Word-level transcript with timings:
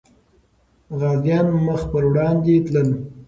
غازيان 0.99 1.47
مخ 1.65 1.81
پر 1.91 2.03
وړاندې 2.11 2.53
تلل. 2.65 2.89